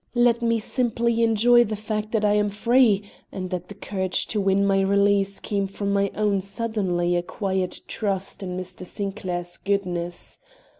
[0.15, 4.41] Let me simply enjoy the fact that I am free and that the courage to
[4.41, 8.83] win my release came from my own suddenly acquired trust in Mr.
[8.83, 10.39] Sinclair's goodness.